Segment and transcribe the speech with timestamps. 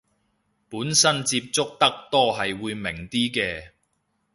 [0.67, 3.73] 本身接觸得多係會明啲嘅